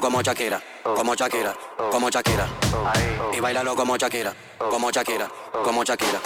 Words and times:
Como 0.00 0.22
Shakira, 0.22 0.60
como 0.82 1.14
Shakira, 1.14 1.54
como 1.90 2.08
Shakira. 2.08 2.46
Y 3.32 3.40
bailalo 3.40 3.74
como 3.74 3.96
Shakira, 3.96 4.32
como 4.70 4.90
Shakira, 4.90 5.28
como 5.64 5.82
Shakira. 5.84 6.20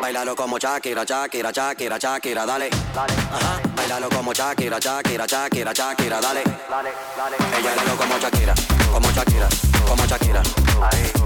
Bailalo 0.00 0.36
como 0.36 0.58
Shakira, 0.58 1.04
Shakira, 1.04 1.50
Shakira, 1.50 1.98
Shakira, 1.98 2.46
dale. 2.46 2.70
Ajá. 2.94 3.60
Bailalo 3.74 4.08
como 4.08 4.32
Shakira, 4.32 4.78
Shakira, 4.78 5.26
Shakira, 5.26 5.72
Shakira, 5.72 6.20
dale. 6.20 6.42
Ella 6.42 7.74
bailalo 7.74 7.96
como 7.96 8.18
Shakira, 8.18 8.54
como 8.92 9.10
Shakira, 9.10 9.48
como 9.86 10.04
Shakira. 10.06 10.42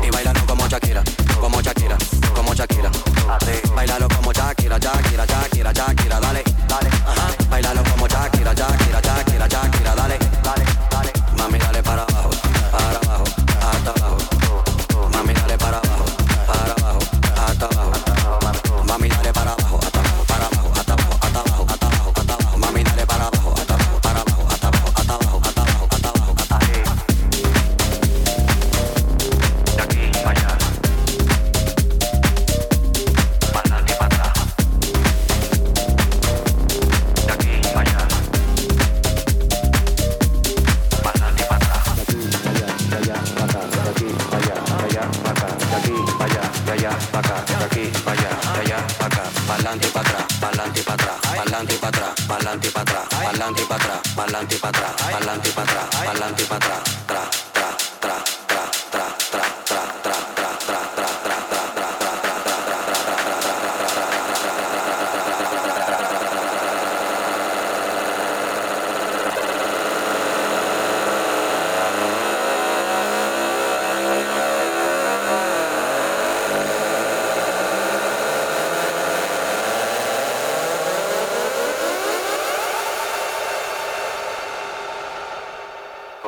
Y 0.02 0.10
bailalo 0.10 0.40
como 0.46 0.66
Shakira, 0.68 1.02
como 1.40 1.60
Shakira, 1.60 1.96
como 2.34 2.54
Shakira. 2.54 2.90
Bailalo 3.74 4.08
como 4.08 4.32
Shakira, 4.32 4.78
Shakira, 4.78 5.26
Shakira, 5.26 5.72
Shakira, 5.72 6.20
dale. 6.20 6.42
Ajá. 7.06 7.35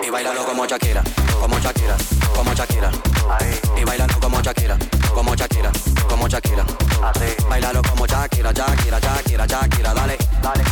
Y 0.09 0.11
bailalo 0.11 0.43
como 0.47 0.65
Shakira, 0.65 1.03
como 1.39 1.59
Shakira, 1.59 1.95
como 2.35 2.55
Shakira. 2.55 2.91
Y 3.79 3.85
bailalo 3.85 4.19
como 4.19 4.41
Shakira, 4.41 4.79
como 5.13 5.35
Shakira, 5.35 5.71
como 6.09 6.27
Shakira. 6.27 6.65
Bailalo 7.47 7.83
como 7.83 8.07
Shakira, 8.07 8.51
Shakira, 8.51 8.99
Shakira, 9.01 9.47
Shakira, 9.47 9.93
dale. 9.93 10.17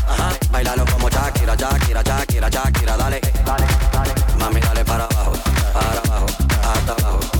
Ajá. 0.08 0.30
Bailalo 0.50 0.86
como 0.86 1.10
Shakira, 1.10 1.54
Shakira, 1.54 2.02
Shakira, 2.02 2.48
Shakira, 2.48 2.96
dale. 2.96 3.20
Mami, 4.38 4.58
dale 4.58 4.82
para 4.86 5.04
abajo, 5.04 5.32
para 5.74 6.00
abajo, 6.00 6.26
hasta 6.62 6.92
abajo. 6.92 7.35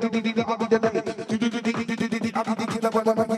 Thank 0.00 0.26
you. 3.18 3.29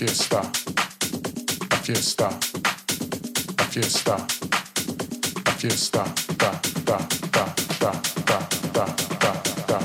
Aqui 0.00 0.04
está, 0.12 0.40
aqui 1.70 1.90
está, 1.90 2.28
aqui 3.58 3.80
está, 3.80 4.14
aqui 5.44 5.66
está, 5.66 6.04
tá, 6.38 6.52
tá, 6.84 6.98
tá, 7.32 7.48
tá, 7.80 7.92
tá, 8.24 8.38
tá, 8.62 8.86
tá, 9.18 9.34
tá, 9.66 9.80
tá, 9.80 9.82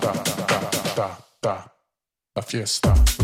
tá, 0.00 0.12
tá, 0.42 0.68
tá, 0.96 1.18
tá, 1.40 1.70
aqui 2.34 2.56
está. 2.56 3.17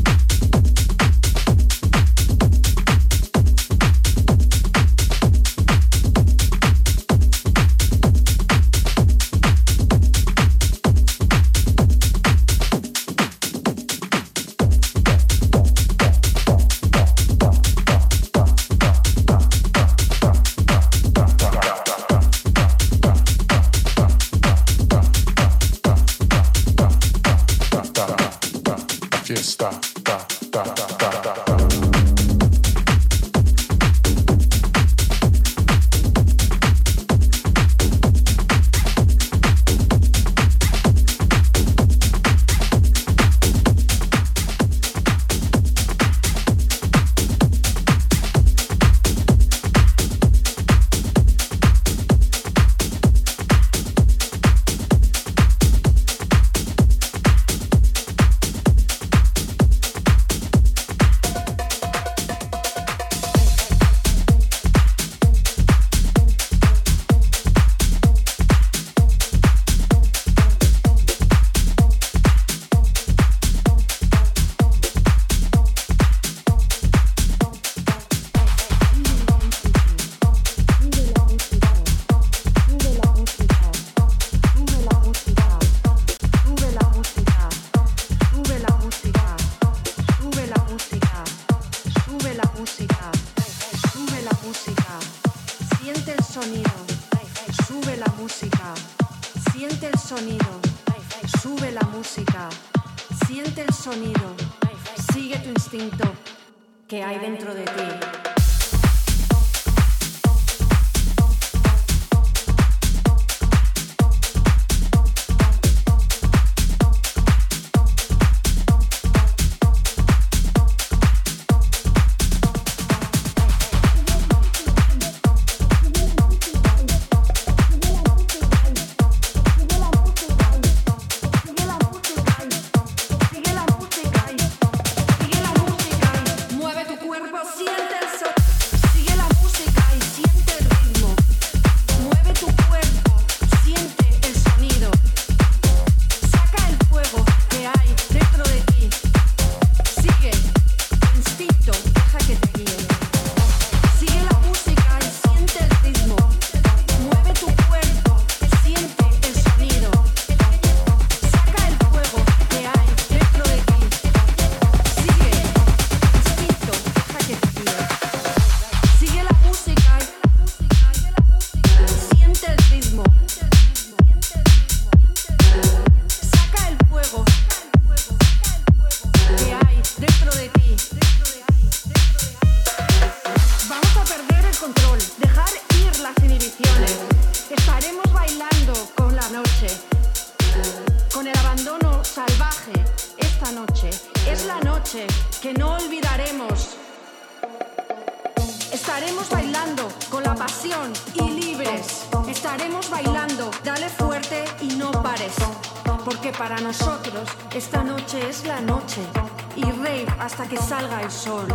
Salga 210.65 211.03
el 211.03 211.11
sol, 211.11 211.47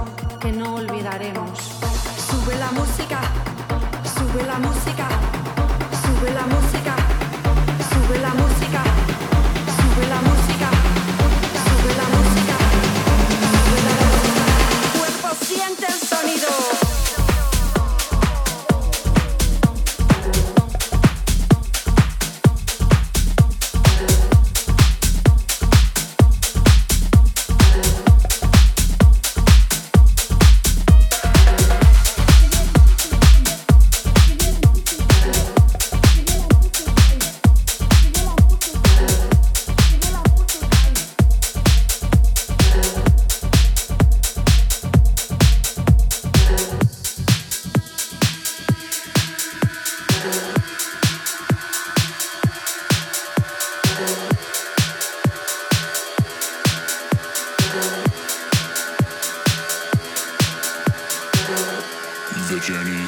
the 62.50 62.60
journey, 62.62 63.06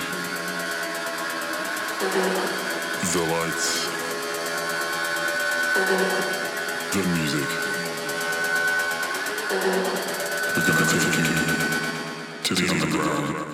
the 3.12 3.23
lights, 3.32 3.86
the 6.93 7.01
music, 7.15 7.49
the, 10.54 10.62
the, 10.62 10.75
to 12.43 12.54
the 12.54 12.65
underground. 12.69 13.51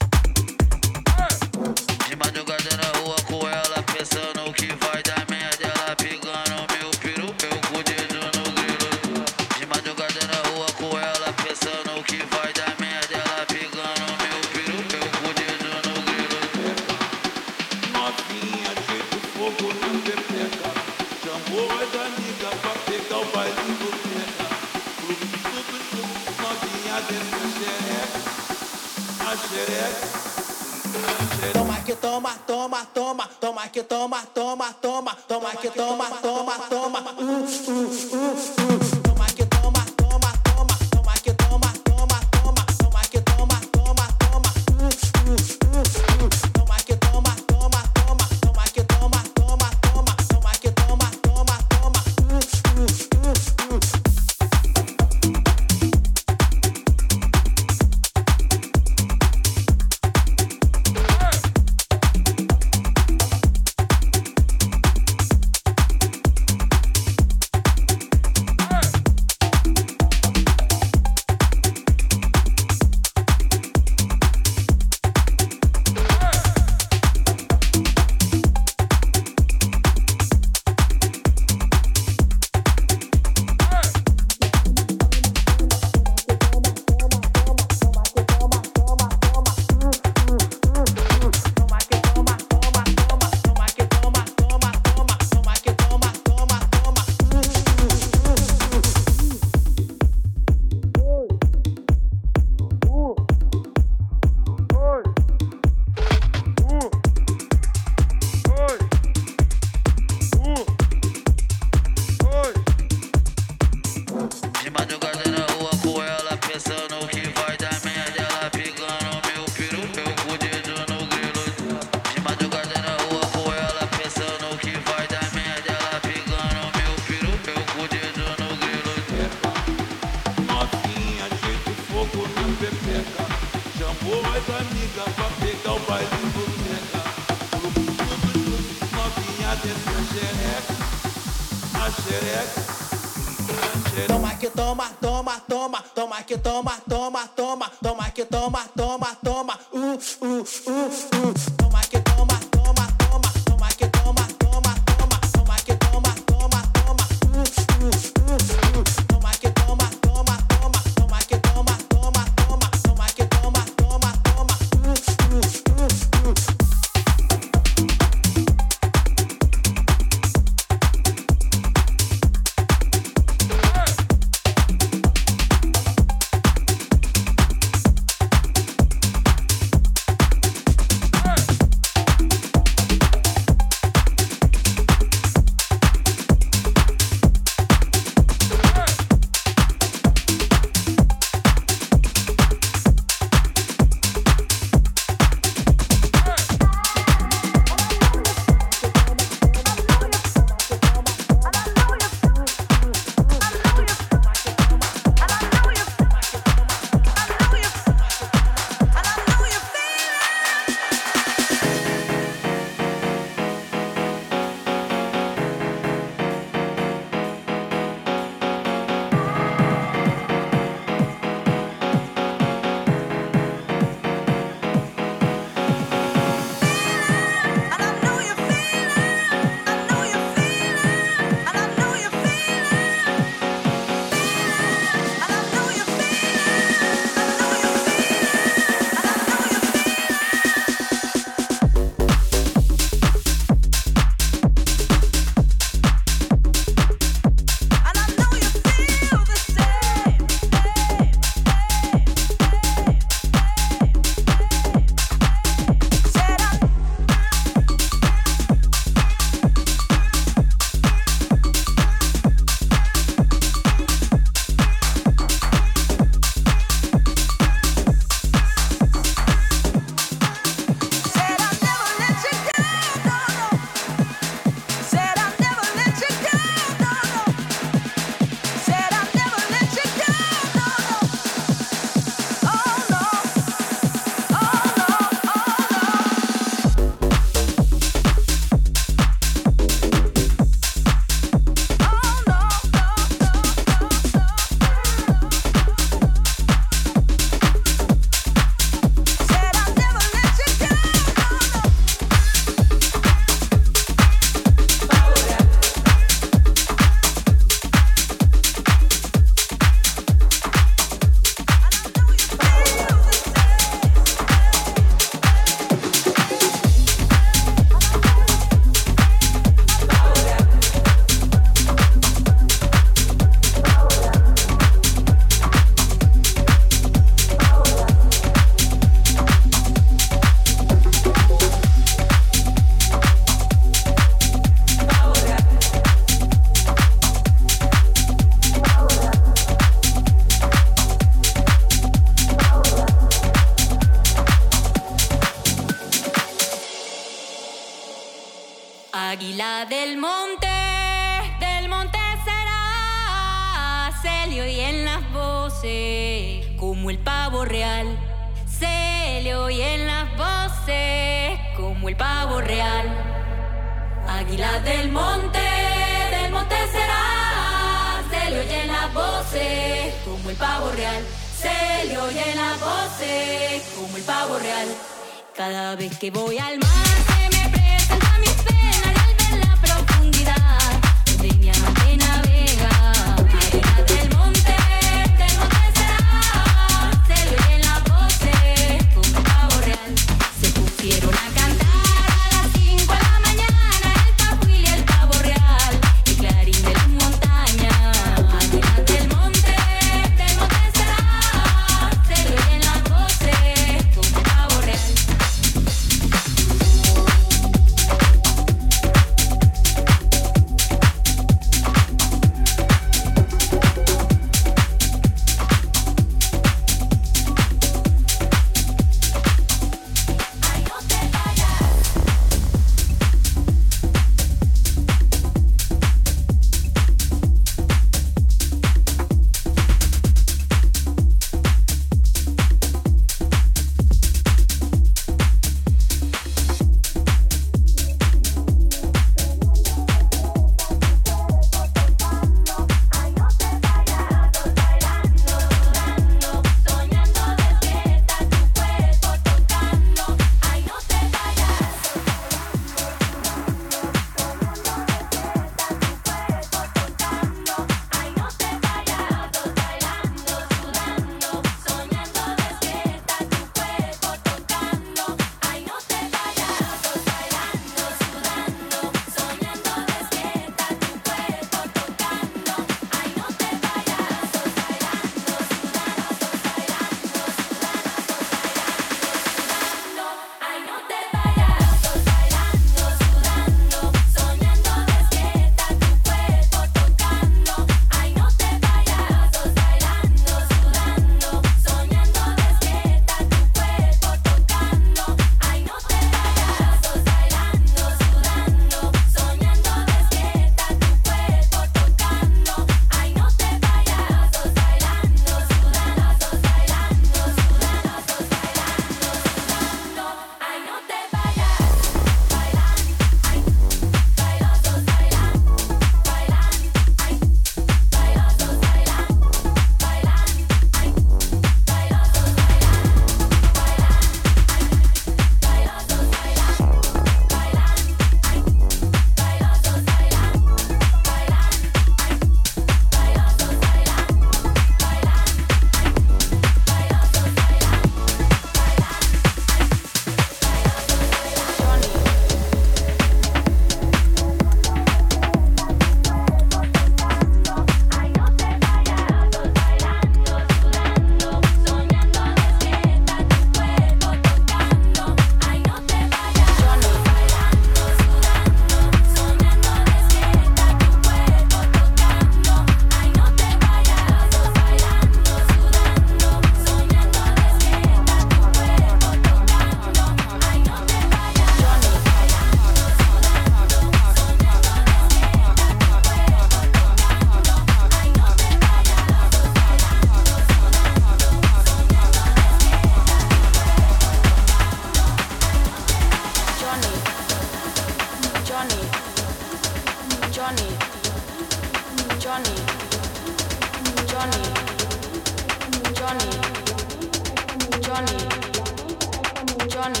Johnny, 599.84 600.00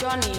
Johnny, 0.00 0.32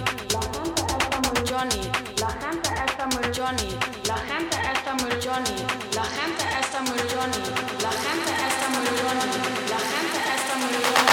Johnny, 1.46 1.82
la 2.18 2.28
gente 2.42 2.70
está 2.84 3.06
muy 3.06 3.22
Johnny, 3.32 3.78
la 4.08 4.18
gente 4.18 4.58
está 4.74 4.94
muy 4.96 5.12
Johnny, 5.24 5.56
la 5.94 6.04
gente 6.04 6.46
está 6.60 6.82
muy 6.82 6.98
Johnny, 7.14 7.44
la 7.84 7.92
gente 7.92 8.32
está 8.48 8.70
muy 8.70 8.88
Johnny, 8.98 9.30
la 9.70 9.78
gente 9.78 10.18
está 10.18 10.56
muy 10.56 10.74
Johnny. 10.84 11.05